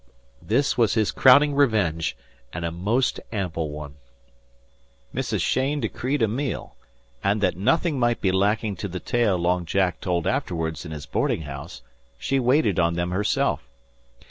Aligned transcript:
This 0.41 0.79
was 0.79 0.95
his 0.95 1.11
crowning 1.11 1.53
revenge, 1.53 2.17
and 2.51 2.65
a 2.65 2.71
most 2.71 3.19
ample 3.31 3.69
one. 3.69 3.97
Mrs. 5.13 5.41
Cheyne 5.41 5.79
decreed 5.79 6.23
a 6.23 6.27
meal, 6.27 6.75
and 7.23 7.39
that 7.41 7.55
nothing 7.55 7.99
might 7.99 8.19
be 8.19 8.31
lacking 8.31 8.77
to 8.77 8.87
the 8.87 8.99
tale 8.99 9.37
Long 9.37 9.63
Jack 9.63 10.01
told 10.01 10.25
afterwards 10.25 10.85
in 10.85 10.91
his 10.91 11.05
boarding 11.05 11.43
house, 11.43 11.83
she 12.17 12.39
waited 12.39 12.79
on 12.79 12.95
them 12.95 13.11
herself. 13.11 13.69